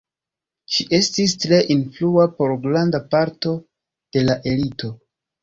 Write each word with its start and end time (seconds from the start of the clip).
Ŝi 0.77 0.85
estis 0.97 1.35
tre 1.43 1.59
influa 1.73 2.25
por 2.39 2.55
granda 2.65 3.03
parto 3.13 3.55
de 4.19 4.27
la 4.27 4.41
elito. 4.55 4.93